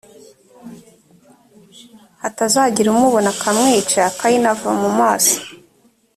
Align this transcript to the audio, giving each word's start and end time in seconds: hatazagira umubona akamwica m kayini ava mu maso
hatazagira 2.21 2.87
umubona 2.91 3.29
akamwica 3.35 4.01
m 4.09 4.13
kayini 4.17 4.47
ava 4.53 4.69
mu 4.81 4.89
maso 4.99 5.37